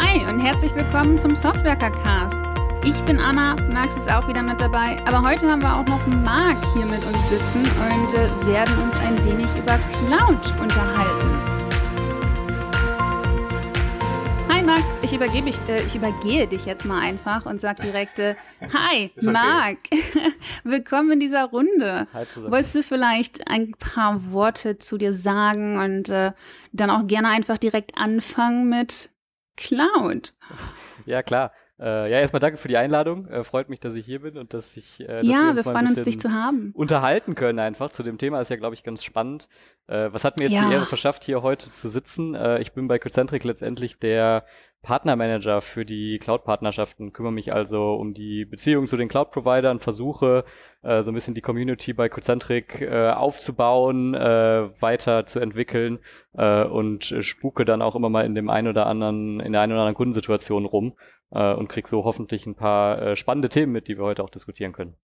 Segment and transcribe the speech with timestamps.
[0.00, 2.38] Hi und herzlich willkommen zum Softwerker Cast.
[2.84, 6.06] Ich bin Anna, Max ist auch wieder mit dabei, aber heute haben wir auch noch
[6.22, 11.58] Marc hier mit uns sitzen und äh, werden uns ein wenig über Cloud unterhalten.
[14.48, 18.20] Hi Max, ich, übergebe ich, äh, ich übergehe dich jetzt mal einfach und sag direkt,
[18.20, 18.36] äh,
[18.72, 19.30] hi okay.
[19.32, 19.78] Marc,
[20.62, 22.06] willkommen in dieser Runde.
[22.14, 22.52] Hi zusammen.
[22.52, 26.30] Wolltest du vielleicht ein paar Worte zu dir sagen und äh,
[26.72, 29.10] dann auch gerne einfach direkt anfangen mit
[29.58, 30.34] Cloud?
[31.04, 31.52] Ja, klar.
[31.80, 33.28] Äh, ja, erstmal danke für die Einladung.
[33.28, 35.00] Äh, freut mich, dass ich hier bin und dass ich.
[35.00, 36.72] Äh, dass ja, wir, wir freuen uns, dich zu haben.
[36.74, 39.48] Unterhalten können einfach zu dem Thema ist ja, glaube ich, ganz spannend.
[39.86, 40.68] Äh, was hat mir jetzt ja.
[40.68, 42.34] die Ehre verschafft, hier heute zu sitzen?
[42.34, 44.44] Äh, ich bin bei Concentric letztendlich der
[44.82, 50.44] Partnermanager für die Cloud-Partnerschaften, kümmere mich also um die Beziehungen zu den Cloud-Providern, versuche
[50.82, 55.98] äh, so ein bisschen die Community bei Concentric äh, aufzubauen, äh, weiter zu entwickeln
[56.34, 59.72] äh, und spuke dann auch immer mal in dem einen oder anderen, in der einen
[59.72, 60.94] oder anderen Kundensituation rum
[61.30, 64.30] äh, und krieg so hoffentlich ein paar äh, spannende Themen mit, die wir heute auch
[64.30, 64.94] diskutieren können.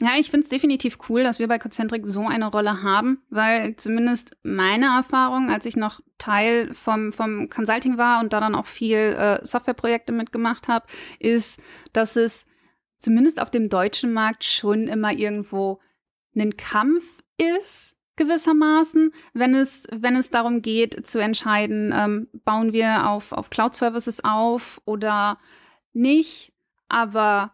[0.00, 3.74] Ja, ich finde es definitiv cool, dass wir bei Concentric so eine Rolle haben, weil
[3.74, 8.66] zumindest meine Erfahrung, als ich noch Teil vom, vom Consulting war und da dann auch
[8.66, 10.86] viel äh, Softwareprojekte mitgemacht habe,
[11.18, 11.60] ist,
[11.92, 12.46] dass es
[13.00, 15.80] zumindest auf dem deutschen Markt schon immer irgendwo
[16.36, 17.04] ein Kampf
[17.36, 23.50] ist, gewissermaßen, wenn es, wenn es darum geht zu entscheiden, ähm, bauen wir auf, auf
[23.50, 25.38] Cloud-Services auf oder
[25.92, 26.52] nicht.
[26.88, 27.52] Aber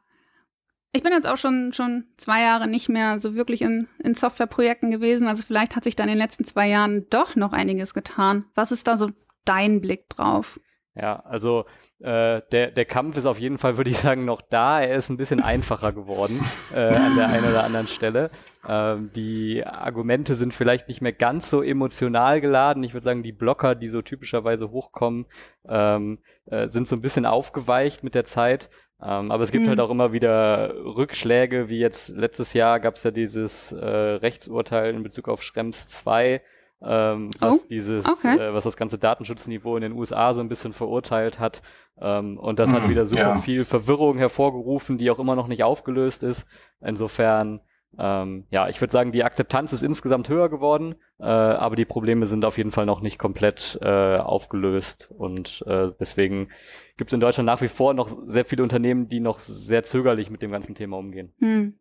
[0.94, 4.92] ich bin jetzt auch schon, schon zwei Jahre nicht mehr so wirklich in, in Softwareprojekten
[4.92, 5.26] gewesen.
[5.26, 8.44] Also vielleicht hat sich da in den letzten zwei Jahren doch noch einiges getan.
[8.54, 9.10] Was ist da so
[9.44, 10.60] dein Blick drauf?
[10.94, 11.64] Ja, also
[11.98, 14.80] äh, der, der Kampf ist auf jeden Fall, würde ich sagen, noch da.
[14.80, 16.40] Er ist ein bisschen einfacher geworden
[16.72, 18.30] äh, an der einen oder anderen Stelle.
[18.68, 22.84] Ähm, die Argumente sind vielleicht nicht mehr ganz so emotional geladen.
[22.84, 25.26] Ich würde sagen, die Blocker, die so typischerweise hochkommen,
[25.68, 28.70] ähm, äh, sind so ein bisschen aufgeweicht mit der Zeit.
[29.02, 29.80] Ähm, aber es gibt halt mhm.
[29.80, 34.94] halt auch immer wieder Rückschläge, wie jetzt letztes Jahr gab es ja dieses äh, Rechtsurteil
[34.94, 36.40] in Bezug auf Schrems 2,
[36.82, 38.36] ähm, was oh, dieses, okay.
[38.38, 41.62] äh, was das ganze Datenschutzniveau in den USA so ein bisschen verurteilt hat.
[42.00, 43.36] Ähm, und das mhm, hat wieder super ja.
[43.36, 46.46] viel Verwirrung hervorgerufen, die auch immer noch nicht aufgelöst ist.
[46.80, 47.60] Insofern
[47.98, 52.26] ähm, ja, ich würde sagen, die Akzeptanz ist insgesamt höher geworden, äh, aber die Probleme
[52.26, 56.48] sind auf jeden Fall noch nicht komplett äh, aufgelöst und äh, deswegen
[56.96, 60.30] gibt es in Deutschland nach wie vor noch sehr viele Unternehmen, die noch sehr zögerlich
[60.30, 61.32] mit dem ganzen Thema umgehen.
[61.40, 61.74] Hm.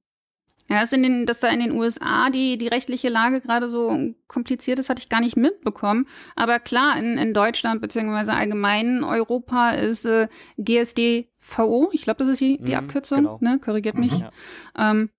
[0.69, 3.97] Ja, dass, in den, dass da in den USA die, die rechtliche Lage gerade so
[4.28, 6.07] kompliziert ist, hatte ich gar nicht mitbekommen.
[6.35, 12.30] Aber klar, in, in Deutschland beziehungsweise allgemein in Europa ist äh, GSDVO, ich glaube, das
[12.30, 13.38] ist die, die mhm, Abkürzung, genau.
[13.41, 13.59] ne?
[13.59, 14.13] korrigiert mich.
[14.13, 14.91] Mhm, ja.
[14.91, 15.09] ähm,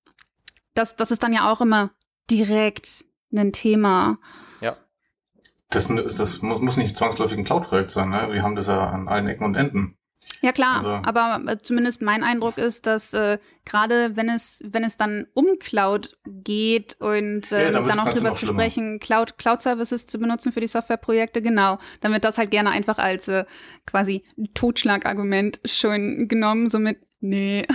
[0.75, 1.91] das, das ist dann ja auch immer
[2.31, 4.19] direkt ein Thema.
[4.61, 4.77] Ja.
[5.71, 8.29] Das, das muss, muss nicht zwangsläufig ein Cloud-Projekt sein, ne?
[8.31, 9.97] Wir haben das ja an allen Ecken und Enden.
[10.41, 14.85] Ja klar, also, aber äh, zumindest mein Eindruck ist, dass äh, gerade wenn es wenn
[14.85, 19.39] es dann um Cloud geht und äh, ja, dann, dann auch drüber zu sprechen, Cloud
[19.39, 23.29] Cloud Services zu benutzen für die Softwareprojekte, genau, dann wird das halt gerne einfach als
[23.29, 23.45] äh,
[23.87, 24.25] quasi
[24.55, 27.67] Totschlagargument schon genommen, somit nee.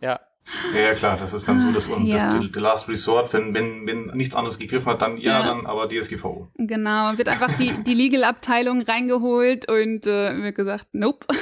[0.00, 0.20] Ja,
[0.74, 2.34] ja, klar, das ist dann so das, ja.
[2.34, 5.46] das the, last resort, wenn, wenn, wenn nichts anderes gegriffen hat, dann ja, ja.
[5.46, 6.48] dann aber DSGVO.
[6.56, 11.26] Genau, wird einfach die, die Legal-Abteilung reingeholt und äh, wird gesagt, nope.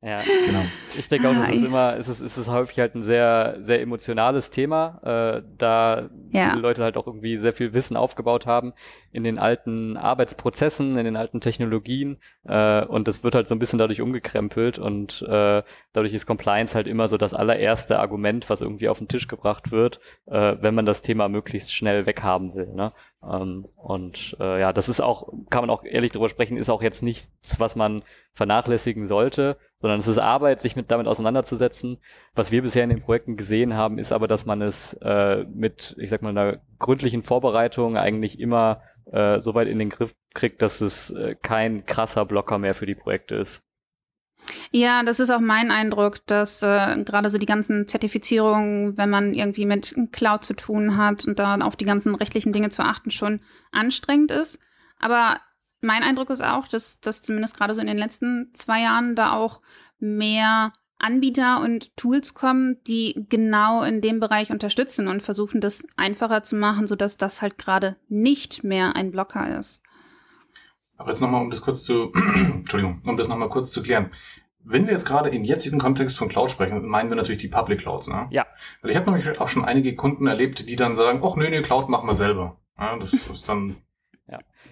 [0.00, 0.64] Ja, genau.
[0.96, 3.80] Ich denke auch, das ist immer, es ist, es ist häufig halt ein sehr, sehr
[3.80, 6.50] emotionales Thema, äh, da ja.
[6.50, 8.72] viele Leute halt auch irgendwie sehr viel Wissen aufgebaut haben
[9.12, 13.58] in den alten Arbeitsprozessen, in den alten Technologien äh, und das wird halt so ein
[13.58, 15.62] bisschen dadurch umgekrempelt und äh,
[15.92, 19.70] dadurch ist Compliance halt immer so das allererste Argument, was irgendwie auf den Tisch gebracht
[19.70, 22.72] wird, äh, wenn man das Thema möglichst schnell weghaben will.
[22.74, 22.92] Ne?
[23.22, 26.82] Ähm, und äh, ja, das ist auch, kann man auch ehrlich drüber sprechen, ist auch
[26.82, 28.02] jetzt nichts, was man
[28.32, 31.98] vernachlässigen sollte, sondern es ist Arbeit, sich mit damit auseinanderzusetzen.
[32.34, 35.96] Was wir bisher in den Projekten gesehen haben, ist aber, dass man es äh, mit,
[35.98, 38.82] ich sag mal, einer gründlichen Vorbereitung eigentlich immer
[39.12, 42.86] äh, so weit in den Griff kriegt, dass es äh, kein krasser Blocker mehr für
[42.86, 43.62] die Projekte ist.
[44.70, 49.34] Ja, das ist auch mein Eindruck, dass äh, gerade so die ganzen Zertifizierungen, wenn man
[49.34, 53.10] irgendwie mit Cloud zu tun hat und da auf die ganzen rechtlichen Dinge zu achten,
[53.10, 53.40] schon
[53.72, 54.60] anstrengend ist.
[55.00, 55.40] Aber
[55.80, 59.32] mein Eindruck ist auch, dass, dass zumindest gerade so in den letzten zwei Jahren da
[59.32, 59.60] auch
[59.98, 66.42] mehr Anbieter und Tools kommen, die genau in dem Bereich unterstützen und versuchen, das einfacher
[66.42, 69.82] zu machen, sodass das halt gerade nicht mehr ein Blocker ist.
[70.96, 74.10] Aber jetzt nochmal, um das kurz zu, Entschuldigung, um das nochmal kurz zu klären.
[74.64, 77.80] Wenn wir jetzt gerade im jetzigen Kontext von Cloud sprechen, meinen wir natürlich die Public
[77.80, 78.26] Clouds, ne?
[78.30, 78.46] Ja.
[78.82, 81.62] Weil ich habe nämlich auch schon einige Kunden erlebt, die dann sagen, ach nö, nö,
[81.62, 82.58] Cloud machen wir selber.
[82.76, 83.76] Ja, das ist dann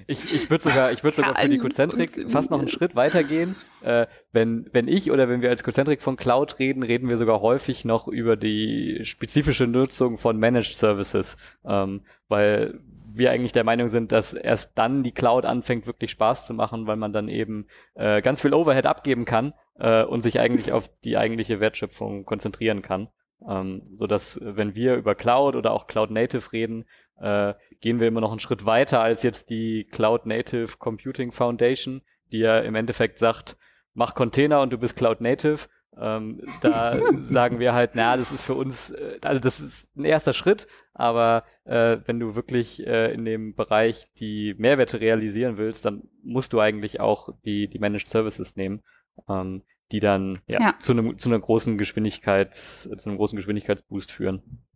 [0.06, 3.56] ich, ich würde sogar, ich würde sogar für die Cozentric fast noch einen Schritt weitergehen.
[3.82, 7.40] Äh, wenn, wenn ich oder wenn wir als Cozentric von Cloud reden, reden wir sogar
[7.40, 12.80] häufig noch über die spezifische Nutzung von Managed Services, ähm, weil
[13.16, 16.86] wir eigentlich der Meinung sind, dass erst dann die Cloud anfängt, wirklich Spaß zu machen,
[16.86, 20.90] weil man dann eben äh, ganz viel Overhead abgeben kann äh, und sich eigentlich auf
[21.04, 23.08] die eigentliche Wertschöpfung konzentrieren kann.
[23.48, 26.84] Ähm, so dass wenn wir über Cloud oder auch Cloud Native reden,
[27.20, 32.02] äh, gehen wir immer noch einen Schritt weiter als jetzt die Cloud Native Computing Foundation,
[32.32, 33.56] die ja im Endeffekt sagt,
[33.94, 35.68] mach Container und du bist Cloud Native.
[35.98, 40.04] Ähm, da sagen wir halt, naja, das ist für uns, äh, also das ist ein
[40.04, 45.84] erster Schritt, aber äh, wenn du wirklich äh, in dem Bereich die Mehrwerte realisieren willst,
[45.84, 48.82] dann musst du eigentlich auch die, die Managed Services nehmen,
[49.28, 50.74] ähm, die dann ja, ja.
[50.80, 54.66] Zu, einem, zu einer großen Geschwindigkeits, zu einem großen Geschwindigkeitsboost führen.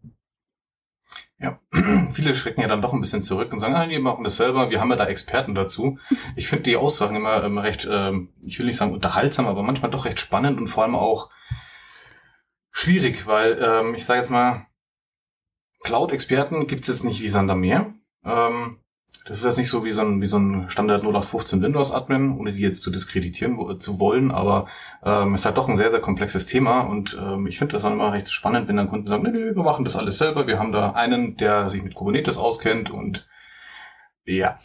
[1.38, 1.58] Ja,
[2.12, 4.70] viele schrecken ja dann doch ein bisschen zurück und sagen, ah, wir machen das selber,
[4.70, 5.98] wir haben ja da Experten dazu.
[6.36, 9.90] Ich finde die Aussagen immer, immer recht, ähm, ich will nicht sagen unterhaltsam, aber manchmal
[9.90, 11.30] doch recht spannend und vor allem auch
[12.70, 14.66] schwierig, weil ähm, ich sage jetzt mal,
[15.82, 17.94] Cloud-Experten gibt's jetzt nicht wie Sander mehr.
[18.22, 18.79] Ähm,
[19.26, 22.52] das ist jetzt nicht so wie so ein, wie so ein Standard 0815 Windows-Admin, ohne
[22.52, 24.66] die jetzt zu diskreditieren wo, zu wollen, aber
[25.04, 27.82] ähm, es ist halt doch ein sehr, sehr komplexes Thema und ähm, ich finde das
[27.82, 30.46] dann immer recht spannend, wenn dann Kunden sagen, nee, nee, wir machen das alles selber,
[30.46, 33.28] wir haben da einen, der sich mit Kubernetes auskennt und
[34.24, 34.58] ja.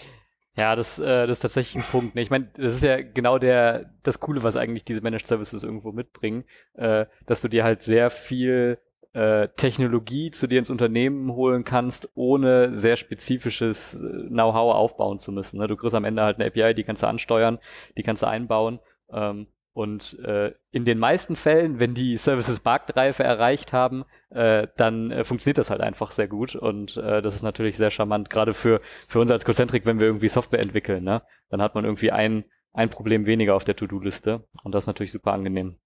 [0.57, 2.15] Ja, das, äh, das ist tatsächlich ein Punkt.
[2.15, 2.21] Ne?
[2.21, 5.91] Ich meine, das ist ja genau der das Coole, was eigentlich diese Managed Services irgendwo
[5.91, 8.79] mitbringen, äh, dass du dir halt sehr viel
[9.15, 15.31] äh, Technologie zu dir ins Unternehmen holen kannst, ohne sehr spezifisches äh, Know-how aufbauen zu
[15.31, 15.57] müssen.
[15.57, 15.67] Ne?
[15.67, 17.59] Du kriegst am Ende halt eine API, die kannst du ansteuern,
[17.97, 18.79] die kannst du einbauen.
[19.09, 25.11] Ähm, und äh, in den meisten Fällen, wenn die Services Marktreife erreicht haben, äh, dann
[25.11, 26.55] äh, funktioniert das halt einfach sehr gut.
[26.55, 30.07] Und äh, das ist natürlich sehr charmant, gerade für, für uns als Concentric, wenn wir
[30.07, 31.05] irgendwie Software entwickeln.
[31.05, 31.21] Ne?
[31.49, 34.45] Dann hat man irgendwie ein, ein Problem weniger auf der To-Do-Liste.
[34.63, 35.77] Und das ist natürlich super angenehm.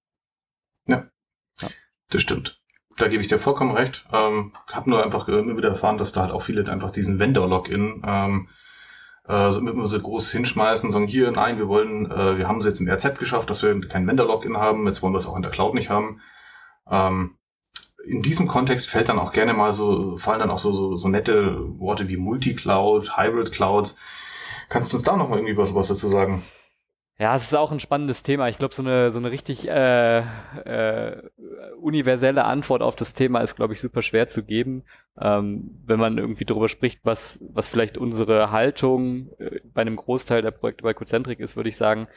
[0.87, 1.07] Ja,
[1.59, 1.67] ja.
[2.09, 2.59] das stimmt
[2.99, 4.05] da gebe ich dir vollkommen recht.
[4.13, 8.03] Ähm, habe nur einfach immer wieder erfahren, dass da halt auch viele einfach diesen Vendor-Login
[8.05, 8.49] ähm,
[9.27, 12.65] äh, so, immer so groß hinschmeißen, sagen hier, nein, wir wollen, äh, wir haben es
[12.65, 15.41] jetzt im RZ geschafft, dass wir kein Vendor-Login haben, jetzt wollen wir es auch in
[15.41, 16.21] der Cloud nicht haben.
[16.89, 17.35] Ähm,
[18.05, 21.09] in diesem Kontext fällt dann auch gerne mal so, fallen dann auch so, so, so
[21.09, 23.97] nette Worte wie Multi-Cloud, Hybrid Clouds.
[24.69, 26.41] Kannst du uns da noch mal irgendwie was, was dazu sagen?
[27.21, 28.47] Ja, es ist auch ein spannendes Thema.
[28.47, 31.21] Ich glaube, so eine, so eine richtig äh, äh,
[31.81, 34.83] universelle Antwort auf das Thema ist, glaube ich, super schwer zu geben.
[35.19, 40.41] Ähm, wenn man irgendwie darüber spricht, was, was vielleicht unsere Haltung äh, bei einem Großteil
[40.41, 42.07] der Projekte bei Cocentric ist, würde ich sagen,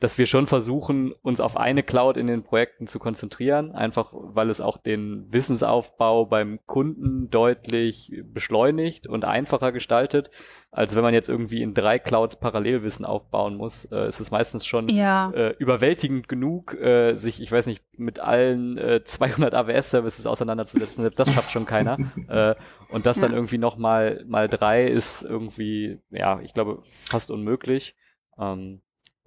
[0.00, 4.48] dass wir schon versuchen, uns auf eine Cloud in den Projekten zu konzentrieren, einfach weil
[4.48, 10.30] es auch den Wissensaufbau beim Kunden deutlich beschleunigt und einfacher gestaltet,
[10.70, 13.84] als wenn man jetzt irgendwie in drei Clouds Parallelwissen aufbauen muss.
[13.92, 15.32] Äh, ist es meistens schon ja.
[15.32, 21.02] äh, überwältigend genug, äh, sich, ich weiß nicht, mit allen äh, 200 AWS-Services auseinanderzusetzen.
[21.02, 21.98] Selbst das schafft schon keiner.
[22.28, 22.54] äh,
[22.88, 23.22] und das ja.
[23.22, 27.94] dann irgendwie noch mal, mal drei ist irgendwie, ja, ich glaube, fast unmöglich.
[28.38, 28.80] Ähm,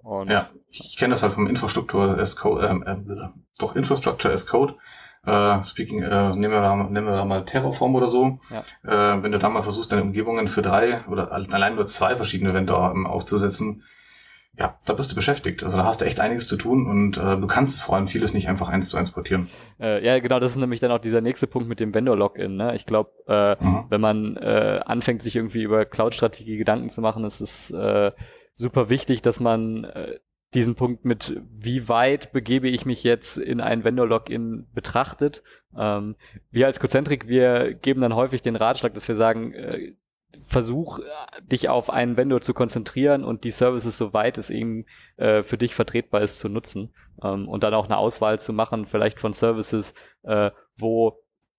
[0.04, 3.28] und ja, ich kenne das halt vom Infrastruktur as Code, ähm, äh,
[3.58, 4.74] doch Infrastructure as Code.
[5.26, 8.38] Äh, speaking, äh, nehmen wir da, nehmen wir da mal Terraform oder so.
[8.50, 9.16] Ja.
[9.16, 12.52] Äh, wenn du da mal versuchst, deine Umgebungen für drei oder allein nur zwei verschiedene
[12.52, 13.82] Vendor ähm, aufzusetzen,
[14.58, 15.64] ja, da bist du beschäftigt.
[15.64, 18.34] Also da hast du echt einiges zu tun und äh, du kannst vor allem vieles
[18.34, 19.48] nicht einfach eins zu eins portieren.
[19.80, 22.56] Äh, ja, genau, das ist nämlich dann auch dieser nächste Punkt mit dem Vendor-Login.
[22.56, 22.76] Ne?
[22.76, 23.84] Ich glaube, äh, mhm.
[23.88, 28.12] wenn man äh, anfängt, sich irgendwie über Cloud-Strategie Gedanken zu machen, ist es äh,
[28.54, 30.18] super wichtig, dass man äh,
[30.54, 35.42] diesen Punkt mit, wie weit begebe ich mich jetzt in ein Vendor-Login betrachtet.
[35.76, 36.16] Ähm,
[36.50, 39.94] wir als Concentric, wir geben dann häufig den Ratschlag, dass wir sagen, äh,
[40.46, 41.00] versuch
[41.42, 45.74] dich auf einen Vendor zu konzentrieren und die Services, soweit es eben äh, für dich
[45.74, 46.94] vertretbar ist, zu nutzen.
[47.22, 51.18] Ähm, und dann auch eine Auswahl zu machen, vielleicht von Services, äh, wo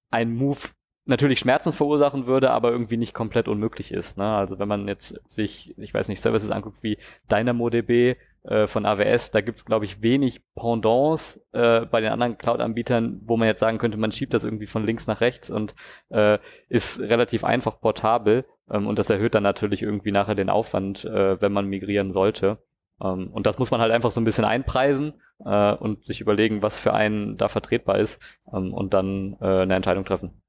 [0.10, 0.60] ein Move
[1.06, 4.18] natürlich Schmerzen verursachen würde, aber irgendwie nicht komplett unmöglich ist.
[4.18, 4.26] Ne?
[4.26, 6.98] Also wenn man jetzt sich, ich weiß nicht, Services anguckt wie
[7.32, 13.22] DynamoDB äh, von AWS, da gibt's glaube ich, wenig Pendants äh, bei den anderen Cloud-Anbietern,
[13.26, 15.76] wo man jetzt sagen könnte, man schiebt das irgendwie von links nach rechts und
[16.10, 18.46] äh, ist relativ einfach portabel.
[18.70, 22.58] Ähm, und das erhöht dann natürlich irgendwie nachher den Aufwand, äh, wenn man migrieren sollte.
[22.98, 26.22] Um, ähm, und das muss man halt einfach so ein bisschen einpreisen äh, und sich
[26.22, 28.22] überlegen, was für einen da vertretbar ist
[28.54, 30.42] ähm, und dann äh, eine Entscheidung treffen.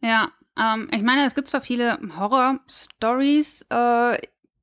[0.00, 4.18] Ja, ähm, ich meine, es gibt zwar viele Horror-Stories äh,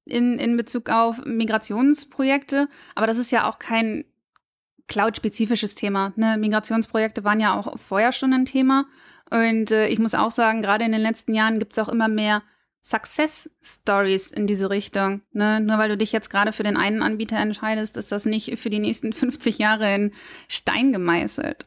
[0.05, 4.05] in, in Bezug auf Migrationsprojekte, aber das ist ja auch kein
[4.87, 6.13] Cloud-spezifisches Thema.
[6.15, 6.37] Ne?
[6.37, 8.85] Migrationsprojekte waren ja auch vorher schon ein Thema.
[9.31, 12.07] Und äh, ich muss auch sagen, gerade in den letzten Jahren gibt es auch immer
[12.07, 12.43] mehr
[12.83, 15.23] Success Stories in diese Richtung.
[15.31, 15.59] Ne?
[15.59, 18.69] Nur weil du dich jetzt gerade für den einen Anbieter entscheidest, ist das nicht für
[18.69, 20.13] die nächsten 50 Jahre in
[20.47, 21.65] Stein gemeißelt.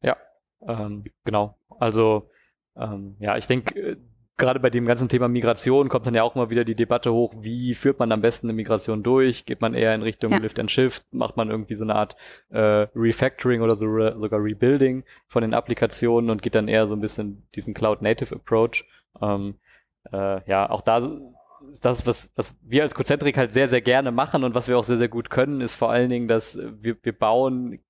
[0.00, 0.16] Ja,
[0.62, 1.58] ähm, genau.
[1.80, 2.30] Also
[2.78, 3.96] ähm, ja, ich denke, äh,
[4.38, 7.34] gerade bei dem ganzen Thema Migration kommt dann ja auch immer wieder die Debatte hoch,
[7.40, 9.44] wie führt man am besten eine Migration durch?
[9.44, 10.38] Geht man eher in Richtung ja.
[10.38, 11.04] Lift and Shift?
[11.12, 12.16] Macht man irgendwie so eine Art
[12.50, 16.94] äh, Refactoring oder so re sogar Rebuilding von den Applikationen und geht dann eher so
[16.94, 18.84] ein bisschen diesen Cloud-Native Approach?
[19.20, 19.56] Ähm,
[20.12, 21.00] äh, ja, auch da
[21.80, 24.84] das, was, was wir als Concentric halt sehr, sehr gerne machen und was wir auch
[24.84, 27.80] sehr, sehr gut können, ist vor allen Dingen, dass wir, wir bauen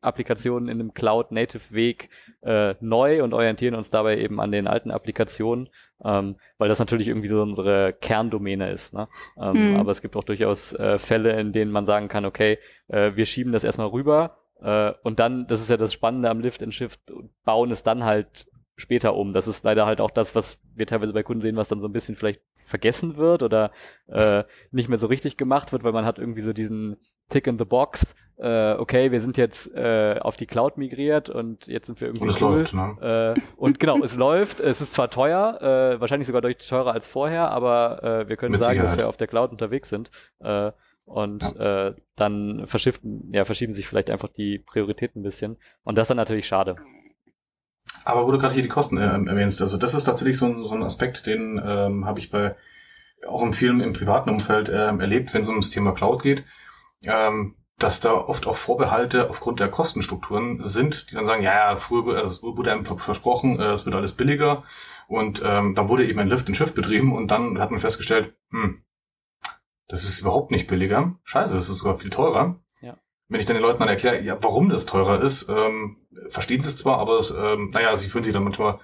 [0.00, 2.08] Applikationen in einem Cloud-Native-Weg
[2.42, 5.68] äh, neu und orientieren uns dabei eben an den alten Applikationen,
[6.04, 8.94] ähm, weil das natürlich irgendwie so unsere Kerndomäne ist.
[8.94, 9.08] Ne?
[9.40, 9.76] Ähm, mhm.
[9.76, 12.58] Aber es gibt auch durchaus äh, Fälle, in denen man sagen kann, okay,
[12.88, 16.40] äh, wir schieben das erstmal rüber äh, und dann, das ist ja das Spannende am
[16.40, 17.00] Lift and Shift,
[17.44, 18.46] bauen es dann halt
[18.76, 19.32] später um.
[19.32, 21.88] Das ist leider halt auch das, was wir teilweise bei Kunden sehen, was dann so
[21.88, 23.70] ein bisschen vielleicht vergessen wird oder
[24.06, 26.96] äh, nicht mehr so richtig gemacht wird, weil man hat irgendwie so diesen
[27.28, 31.66] Tick in the Box, äh, okay, wir sind jetzt äh, auf die Cloud migriert und
[31.66, 32.56] jetzt sind wir irgendwie und es cool.
[32.56, 33.34] läuft, ne?
[33.36, 37.06] Äh, und genau, es läuft, es ist zwar teuer, äh, wahrscheinlich sogar deutlich teurer als
[37.06, 38.90] vorher, aber äh, wir können Mit sagen, Sicherheit.
[38.90, 40.10] dass wir auf der Cloud unterwegs sind.
[40.40, 40.72] Äh,
[41.04, 41.88] und ja.
[41.88, 45.58] äh, dann verschiffen, ja, verschieben sich vielleicht einfach die Prioritäten ein bisschen.
[45.82, 46.76] Und das ist dann natürlich schade.
[48.04, 50.62] Aber wo du gerade hier die Kosten äh, erwähnst, also das ist tatsächlich so ein,
[50.62, 52.54] so ein Aspekt, den ähm, habe ich bei
[53.26, 56.44] auch im Film im privaten Umfeld ähm, erlebt, wenn es um das Thema Cloud geht,
[57.06, 61.76] ähm, dass da oft auch Vorbehalte aufgrund der Kostenstrukturen sind, die dann sagen, ja, ja,
[61.76, 64.62] früher also es wurde einem versprochen, äh, es wird alles billiger
[65.08, 68.34] und ähm, dann wurde eben ein Lift and Shift betrieben und dann hat man festgestellt,
[68.50, 68.82] hm,
[69.88, 71.18] das ist überhaupt nicht billiger.
[71.24, 72.60] Scheiße, das ist sogar viel teurer.
[72.80, 72.94] Ja.
[73.28, 75.98] Wenn ich dann den Leuten dann erkläre, ja, warum das teurer ist, ähm,
[76.30, 78.78] verstehen sie es zwar, aber es, ähm, naja, sie fühlen sich dann manchmal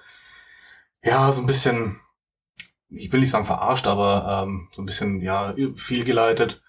[1.03, 1.99] ja so ein bisschen,
[2.89, 6.61] ich will nicht sagen verarscht, aber ähm, so ein bisschen ja fehlgeleitet,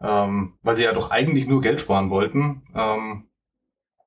[0.00, 2.62] ähm, weil sie ja doch eigentlich nur Geld sparen wollten.
[2.74, 3.28] Ähm,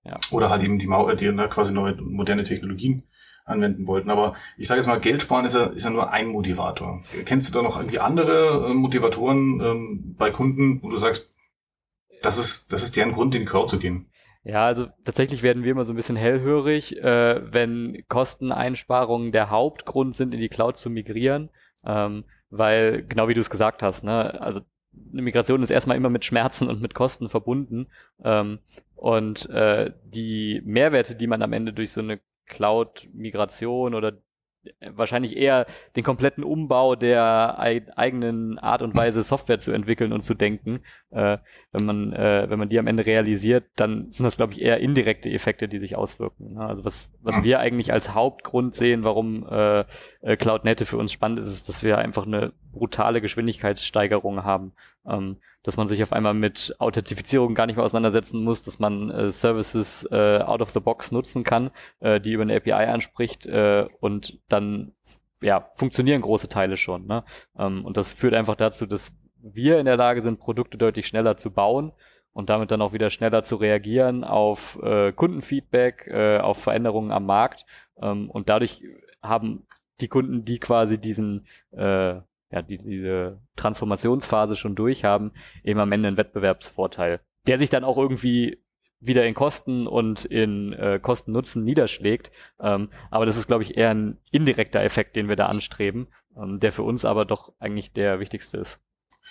[0.03, 0.17] ja.
[0.31, 3.03] Oder halt eben die, Mau die ne, quasi neue moderne Technologien
[3.45, 4.09] anwenden wollten.
[4.09, 7.03] Aber ich sage jetzt mal, Geld sparen ist ja, ist ja nur ein Motivator.
[7.25, 11.35] Kennst du da noch irgendwie andere äh, Motivatoren ähm, bei Kunden, wo du sagst,
[12.21, 14.09] das ist, das ist deren Grund, in die Cloud zu gehen?
[14.43, 20.15] Ja, also tatsächlich werden wir immer so ein bisschen hellhörig, äh, wenn Kosteneinsparungen der Hauptgrund
[20.15, 21.49] sind, in die Cloud zu migrieren,
[21.85, 24.61] ähm, weil genau wie du es gesagt hast, ne, also
[25.11, 27.87] eine Migration ist erstmal immer mit Schmerzen und mit Kosten verbunden
[28.23, 28.59] ähm,
[28.95, 34.17] und äh, die Mehrwerte, die man am Ende durch so eine Cloud-Migration oder
[34.93, 35.65] wahrscheinlich eher
[35.95, 40.81] den kompletten Umbau der eigenen Art und Weise Software zu entwickeln und zu denken.
[41.11, 41.37] Äh,
[41.71, 44.79] wenn man äh, wenn man die am Ende realisiert, dann sind das glaube ich eher
[44.79, 46.55] indirekte Effekte, die sich auswirken.
[46.55, 46.61] Ne?
[46.61, 49.85] Also was was wir eigentlich als Hauptgrund sehen, warum äh,
[50.21, 54.73] äh, Cloud Native für uns spannend ist, ist, dass wir einfach eine brutale Geschwindigkeitssteigerung haben
[55.09, 59.09] ähm, dass man sich auf einmal mit Authentifizierung gar nicht mehr auseinandersetzen muss, dass man
[59.09, 63.45] äh, Services äh, out of the box nutzen kann, äh, die über eine API anspricht
[63.45, 64.93] äh, und dann
[65.41, 67.07] ja funktionieren große Teile schon.
[67.07, 67.23] Ne?
[67.57, 69.11] Ähm, und das führt einfach dazu, dass
[69.41, 71.91] wir in der Lage sind, Produkte deutlich schneller zu bauen
[72.33, 77.25] und damit dann auch wieder schneller zu reagieren auf äh, Kundenfeedback, äh, auf Veränderungen am
[77.25, 77.65] Markt.
[78.01, 78.83] Ähm, und dadurch
[79.21, 79.65] haben
[79.99, 82.15] die Kunden, die quasi diesen äh,
[82.51, 85.31] ja, die, diese Transformationsphase schon durchhaben,
[85.63, 88.63] eben am Ende einen Wettbewerbsvorteil, der sich dann auch irgendwie
[88.99, 92.31] wieder in Kosten und in äh, Kosten-Nutzen niederschlägt.
[92.59, 96.59] Ähm, aber das ist, glaube ich, eher ein indirekter Effekt, den wir da anstreben, ähm,
[96.59, 98.79] der für uns aber doch eigentlich der wichtigste ist.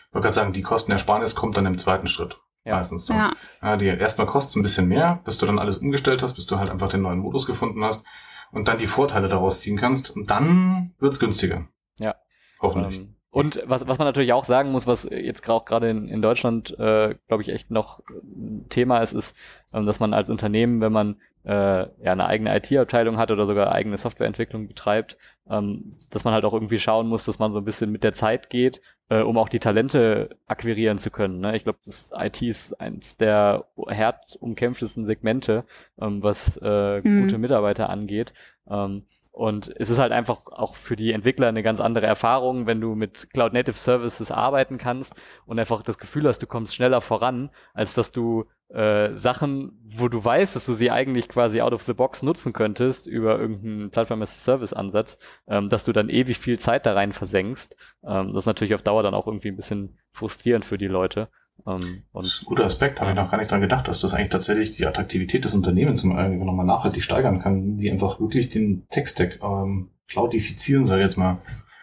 [0.08, 2.40] Ich wollte gerade sagen, die Kostenersparnis kommt dann im zweiten Schritt.
[2.64, 2.76] Ja.
[2.76, 3.16] Meistens dann.
[3.16, 3.32] Ja.
[3.62, 6.58] Ja, die erstmal kostet ein bisschen mehr, bis du dann alles umgestellt hast, bis du
[6.58, 8.06] halt einfach den neuen Modus gefunden hast
[8.52, 11.68] und dann die Vorteile daraus ziehen kannst und dann wird's günstiger.
[11.98, 12.14] Ja.
[12.60, 12.98] Hoffentlich.
[12.98, 16.22] Ähm, und was, was man natürlich auch sagen muss, was jetzt auch gerade in, in
[16.22, 19.36] Deutschland, äh, glaube ich, echt noch ein Thema ist, ist,
[19.72, 23.72] ähm, dass man als Unternehmen, wenn man äh, ja eine eigene IT-Abteilung hat oder sogar
[23.72, 27.64] eigene Softwareentwicklung betreibt, ähm, dass man halt auch irgendwie schauen muss, dass man so ein
[27.64, 31.40] bisschen mit der Zeit geht, äh, um auch die Talente akquirieren zu können.
[31.40, 31.54] Ne?
[31.54, 35.64] Ich glaube, das IT ist eins der hart umkämpftesten Segmente,
[36.00, 37.22] ähm, was äh, mhm.
[37.22, 38.32] gute Mitarbeiter angeht.
[38.68, 39.04] Ähm,
[39.38, 42.96] und es ist halt einfach auch für die Entwickler eine ganz andere Erfahrung, wenn du
[42.96, 45.14] mit Cloud Native Services arbeiten kannst
[45.46, 50.08] und einfach das Gefühl hast, du kommst schneller voran, als dass du äh, Sachen, wo
[50.08, 53.90] du weißt, dass du sie eigentlich quasi out of the box nutzen könntest über irgendeinen
[53.90, 57.76] Plattform as a Service Ansatz, ähm, dass du dann ewig viel Zeit da rein versenkst.
[58.04, 61.28] Ähm, das ist natürlich auf Dauer dann auch irgendwie ein bisschen frustrierend für die Leute.
[61.66, 64.00] Ähm, und das ist ein guter Aspekt, habe ich noch gar nicht dran gedacht, dass
[64.00, 68.86] das eigentlich tatsächlich die Attraktivität des Unternehmens nochmal nachhaltig steigern kann, die einfach wirklich den
[68.88, 71.38] Tech-Stack ähm, cloudifizieren, sage ich jetzt mal.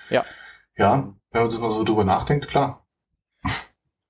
[0.10, 0.24] Ja.
[0.78, 2.86] Ja, wenn man das mal so drüber nachdenkt, klar.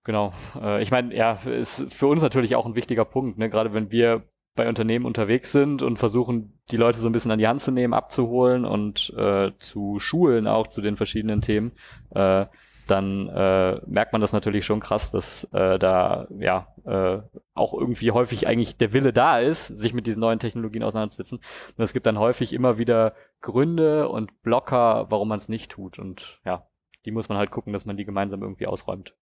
[0.04, 0.34] Genau.
[0.60, 3.50] Äh, ich meine, ja, ist für uns natürlich auch ein wichtiger Punkt, ne?
[3.50, 4.24] gerade wenn wir
[4.56, 7.72] bei Unternehmen unterwegs sind und versuchen, die Leute so ein bisschen an die Hand zu
[7.72, 11.74] nehmen, abzuholen und äh, zu schulen auch zu den verschiedenen Themen,
[12.12, 12.46] äh,
[12.86, 17.22] dann äh, merkt man das natürlich schon krass, dass äh, da ja äh,
[17.54, 21.40] auch irgendwie häufig eigentlich der Wille da ist, sich mit diesen neuen Technologien auseinanderzusetzen.
[21.78, 26.00] Und es gibt dann häufig immer wieder Gründe und Blocker, warum man es nicht tut.
[26.00, 26.68] Und ja,
[27.06, 29.16] die muss man halt gucken, dass man die gemeinsam irgendwie ausräumt.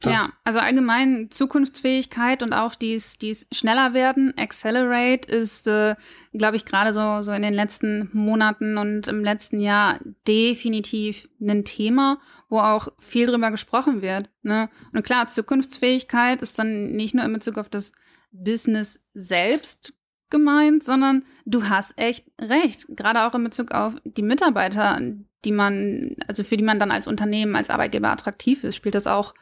[0.00, 5.96] Das ja, also allgemein Zukunftsfähigkeit und auch dies, dies schneller werden, Accelerate ist, äh,
[6.34, 9.98] glaube ich, gerade so, so in den letzten Monaten und im letzten Jahr
[10.28, 12.18] definitiv ein Thema,
[12.50, 14.28] wo auch viel drüber gesprochen wird.
[14.42, 14.68] Ne?
[14.92, 17.92] Und klar, Zukunftsfähigkeit ist dann nicht nur in Bezug auf das
[18.30, 19.94] Business selbst
[20.28, 22.86] gemeint, sondern du hast echt recht.
[22.90, 25.00] Gerade auch in Bezug auf die Mitarbeiter,
[25.44, 29.06] die man, also für die man dann als Unternehmen, als Arbeitgeber attraktiv ist, spielt das
[29.06, 29.34] auch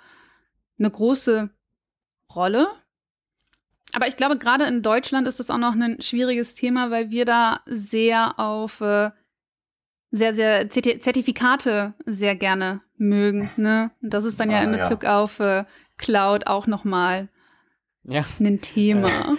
[0.79, 1.51] eine große
[2.35, 2.69] Rolle.
[3.93, 7.25] Aber ich glaube, gerade in Deutschland ist das auch noch ein schwieriges Thema, weil wir
[7.25, 9.11] da sehr auf äh,
[10.11, 13.51] sehr, sehr Zertifikate sehr gerne mögen.
[13.57, 13.91] Ne?
[14.01, 15.21] Und das ist dann ah, ja in Bezug ja.
[15.21, 15.65] auf äh,
[15.97, 17.29] Cloud auch nochmal
[18.05, 18.25] ja.
[18.41, 19.09] ein Thema.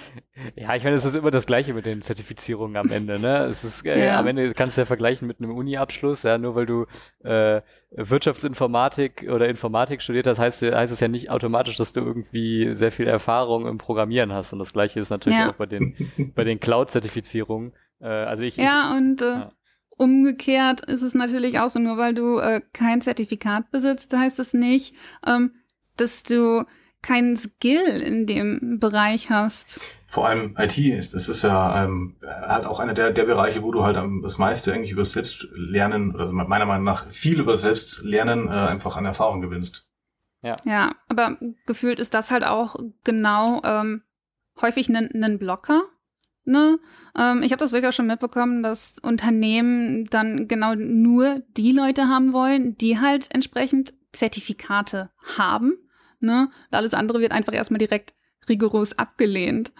[0.58, 3.20] Ja, ich meine, es ist immer das Gleiche mit den Zertifizierungen am Ende.
[3.20, 3.46] Ne?
[3.46, 4.20] Es ist äh, ja.
[4.20, 6.86] am Ende kannst du ja vergleichen mit einem Uni-Abschluss, ja, nur weil du
[7.24, 12.76] äh, Wirtschaftsinformatik oder Informatik studiert hast, heißt, heißt es ja nicht automatisch, dass du irgendwie
[12.76, 14.52] sehr viel Erfahrung im Programmieren hast.
[14.52, 15.52] Und das Gleiche ist natürlich ja.
[15.52, 15.96] auch bei den
[16.36, 17.72] bei den Cloud-Zertifizierungen.
[18.02, 19.52] Äh, also ich ja ich, und äh, ja.
[19.96, 24.52] umgekehrt ist es natürlich auch so, nur weil du äh, kein Zertifikat besitzt, heißt es
[24.52, 24.96] das nicht,
[25.26, 25.54] ähm,
[25.96, 26.66] dass du
[27.06, 30.00] keinen Skill in dem Bereich hast.
[30.08, 33.72] Vor allem IT ist, das ist ja ähm, halt auch einer der, der Bereiche, wo
[33.72, 38.48] du halt am, das meiste eigentlich über Selbstlernen oder meiner Meinung nach viel über Selbstlernen
[38.48, 39.88] äh, einfach an Erfahrung gewinnst.
[40.42, 40.56] Ja.
[40.66, 44.02] ja, aber gefühlt ist das halt auch genau ähm,
[44.60, 45.84] häufig ein Blocker.
[46.44, 46.80] Ne?
[47.18, 52.34] Ähm, ich habe das durchaus schon mitbekommen, dass Unternehmen dann genau nur die Leute haben
[52.34, 55.78] wollen, die halt entsprechend Zertifikate haben
[56.26, 56.50] Ne?
[56.72, 58.14] Alles andere wird einfach erstmal direkt
[58.50, 59.72] rigoros abgelehnt.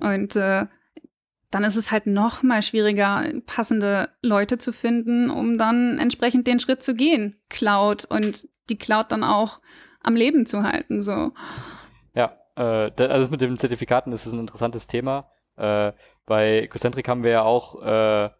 [0.00, 0.66] Und äh,
[1.50, 6.58] dann ist es halt noch mal schwieriger, passende Leute zu finden, um dann entsprechend den
[6.58, 9.60] Schritt zu gehen, Cloud und die Cloud dann auch
[10.00, 11.02] am Leben zu halten.
[11.02, 11.32] So.
[12.14, 15.30] Ja, äh, also mit den Zertifikaten ist ein interessantes Thema.
[15.56, 15.92] Äh,
[16.26, 18.30] bei Concentric haben wir ja auch, äh,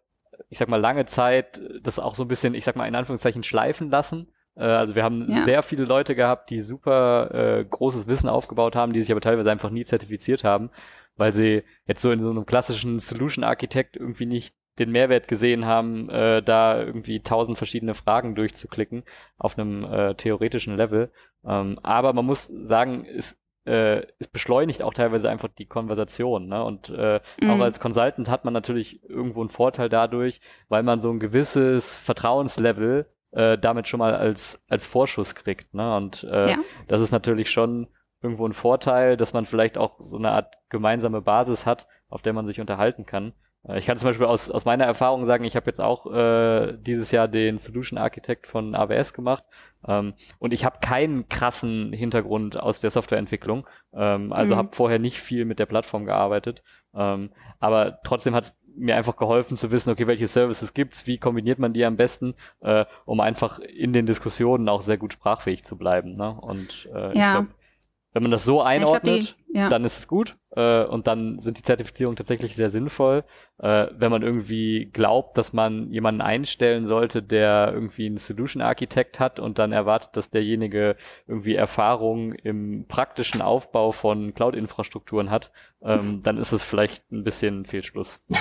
[0.49, 3.43] ich sag mal, lange Zeit das auch so ein bisschen, ich sag mal, in Anführungszeichen
[3.43, 4.31] schleifen lassen.
[4.55, 5.43] Äh, also wir haben ja.
[5.43, 9.51] sehr viele Leute gehabt, die super äh, großes Wissen aufgebaut haben, die sich aber teilweise
[9.51, 10.69] einfach nie zertifiziert haben,
[11.15, 15.65] weil sie jetzt so in so einem klassischen Solution Architect irgendwie nicht den Mehrwert gesehen
[15.65, 19.03] haben, äh, da irgendwie tausend verschiedene Fragen durchzuklicken
[19.37, 21.11] auf einem äh, theoretischen Level.
[21.45, 26.47] Ähm, aber man muss sagen, es, äh, es beschleunigt auch teilweise einfach die Konversation.
[26.47, 26.61] Ne?
[26.61, 27.49] Und äh, mhm.
[27.51, 31.97] auch als Consultant hat man natürlich irgendwo einen Vorteil dadurch, weil man so ein gewisses
[31.97, 35.73] Vertrauenslevel äh, damit schon mal als, als Vorschuss kriegt.
[35.73, 35.95] Ne?
[35.95, 36.57] Und äh, ja.
[36.87, 37.87] das ist natürlich schon
[38.21, 42.33] irgendwo ein Vorteil, dass man vielleicht auch so eine Art gemeinsame Basis hat, auf der
[42.33, 43.33] man sich unterhalten kann.
[43.67, 46.77] Äh, ich kann zum Beispiel aus, aus meiner Erfahrung sagen, ich habe jetzt auch äh,
[46.77, 49.43] dieses Jahr den Solution Architect von AWS gemacht
[49.87, 54.57] ähm, und ich habe keinen krassen Hintergrund aus der Softwareentwicklung, ähm, also mhm.
[54.57, 59.57] habe vorher nicht viel mit der Plattform gearbeitet, ähm, aber trotzdem hat mir einfach geholfen
[59.57, 63.59] zu wissen, okay, welche Services gibt's, wie kombiniert man die am besten, äh, um einfach
[63.59, 66.13] in den Diskussionen auch sehr gut sprachfähig zu bleiben.
[66.13, 66.31] Ne?
[66.31, 67.09] Und äh, ja.
[67.09, 67.47] ich glaube,
[68.15, 69.67] wenn man das so einordnet, die, ja.
[69.67, 73.25] dann ist es gut äh, und dann sind die Zertifizierungen tatsächlich sehr sinnvoll.
[73.57, 79.19] Äh, wenn man irgendwie glaubt, dass man jemanden einstellen sollte, der irgendwie einen Solution Architect
[79.19, 80.95] hat und dann erwartet, dass derjenige
[81.27, 85.51] irgendwie Erfahrung im praktischen Aufbau von Cloud-Infrastrukturen hat,
[85.83, 88.23] ähm, dann ist es vielleicht ein bisschen Fehlschluss.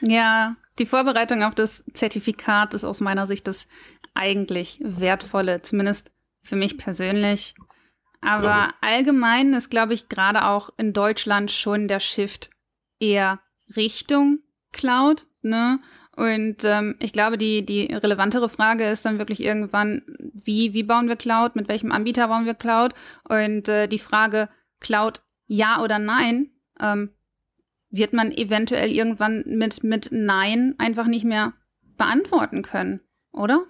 [0.00, 3.66] Ja, die Vorbereitung auf das Zertifikat ist aus meiner Sicht das
[4.14, 7.56] eigentlich wertvolle, zumindest für mich persönlich.
[8.20, 12.50] Aber allgemein ist, glaube ich, gerade auch in Deutschland schon der Shift
[12.98, 13.40] eher
[13.76, 14.40] Richtung
[14.72, 15.78] Cloud, ne?
[16.16, 20.02] Und ähm, ich glaube, die, die relevantere Frage ist dann wirklich irgendwann,
[20.34, 22.92] wie, wie bauen wir Cloud, mit welchem Anbieter bauen wir Cloud?
[23.28, 24.48] Und äh, die Frage
[24.80, 26.50] Cloud ja oder nein,
[26.80, 27.10] ähm,
[27.90, 31.52] wird man eventuell irgendwann mit, mit Nein einfach nicht mehr
[31.96, 33.00] beantworten können,
[33.32, 33.64] oder?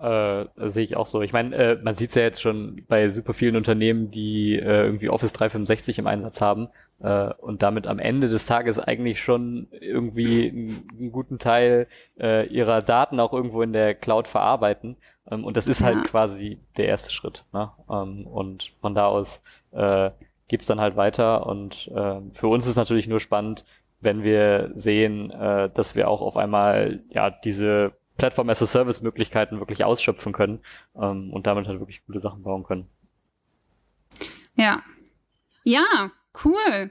[0.00, 1.20] Äh, sehe ich auch so.
[1.22, 4.84] Ich meine, äh, man sieht es ja jetzt schon bei super vielen Unternehmen, die äh,
[4.84, 6.68] irgendwie Office 365 im Einsatz haben
[7.00, 11.86] äh, und damit am Ende des Tages eigentlich schon irgendwie einen, einen guten Teil
[12.18, 14.96] äh, ihrer Daten auch irgendwo in der Cloud verarbeiten.
[15.30, 17.44] Ähm, und das ist halt quasi der erste Schritt.
[17.52, 17.70] Ne?
[17.90, 20.10] Ähm, und von da aus äh,
[20.48, 21.46] geht's dann halt weiter.
[21.46, 23.64] Und äh, für uns ist natürlich nur spannend,
[24.00, 29.00] wenn wir sehen, äh, dass wir auch auf einmal ja diese Plattform as a Service
[29.00, 30.60] Möglichkeiten wirklich ausschöpfen können
[30.94, 32.86] ähm, und damit halt wirklich gute Sachen bauen können.
[34.56, 34.82] Ja.
[35.64, 36.10] Ja,
[36.44, 36.90] cool.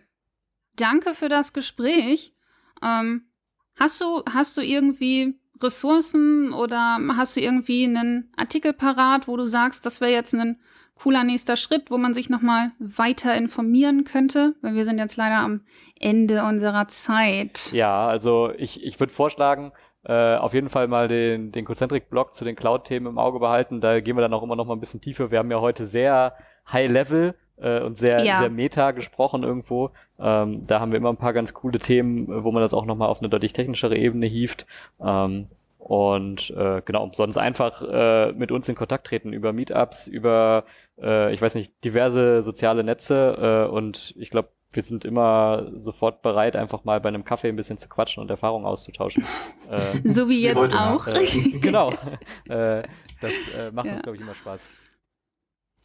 [0.75, 2.33] Danke für das Gespräch.
[2.81, 3.27] Ähm,
[3.75, 9.45] hast du, hast du irgendwie Ressourcen oder hast du irgendwie einen Artikel parat, wo du
[9.45, 10.59] sagst, das wäre jetzt ein
[10.95, 14.55] cooler nächster Schritt, wo man sich nochmal weiter informieren könnte?
[14.61, 15.61] Weil wir sind jetzt leider am
[15.99, 17.71] Ende unserer Zeit.
[17.71, 19.73] Ja, also ich, ich würde vorschlagen,
[20.09, 23.79] äh, auf jeden Fall mal den, den Concentric-Blog zu den Cloud-Themen im Auge behalten.
[23.79, 25.29] Da gehen wir dann auch immer noch mal ein bisschen tiefer.
[25.29, 26.33] Wir haben ja heute sehr
[26.71, 28.39] High-Level äh, und sehr, ja.
[28.39, 29.91] sehr meta gesprochen irgendwo.
[30.19, 32.95] Ähm, da haben wir immer ein paar ganz coole Themen, wo man das auch noch
[32.95, 34.65] mal auf eine deutlich technischere Ebene hieft.
[34.99, 35.45] Ähm,
[35.77, 40.63] und äh, genau, sonst einfach äh, mit uns in Kontakt treten über Meetups, über,
[40.99, 43.67] äh, ich weiß nicht, diverse soziale Netze.
[43.69, 47.55] Äh, und ich glaube, wir sind immer sofort bereit, einfach mal bei einem Kaffee ein
[47.55, 49.23] bisschen zu quatschen und Erfahrungen auszutauschen.
[49.69, 51.07] äh, so wie jetzt auch.
[51.07, 51.25] Äh,
[51.61, 51.91] genau.
[52.49, 52.83] äh,
[53.21, 53.93] das äh, macht ja.
[53.93, 54.69] uns, glaube ich, immer Spaß.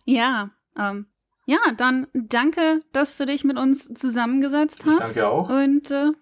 [0.05, 1.07] Ja, ähm,
[1.47, 4.95] ja, dann danke, dass du dich mit uns zusammengesetzt hast.
[4.95, 5.49] Ich danke auch.
[5.49, 6.13] Und äh,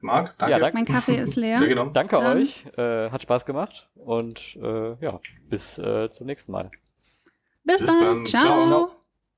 [0.00, 0.52] Marc, danke.
[0.52, 0.76] Ja, danke.
[0.76, 1.58] Mein Kaffee ist leer.
[1.58, 1.86] Sehr genau.
[1.86, 2.38] Danke dann.
[2.38, 2.64] euch.
[2.76, 3.90] Äh, hat Spaß gemacht.
[3.94, 5.18] Und äh, ja,
[5.48, 6.70] bis äh, zum nächsten Mal.
[7.64, 8.00] Bis, bis dann.
[8.00, 8.26] dann.
[8.26, 8.66] Ciao.
[8.66, 9.03] Ciao.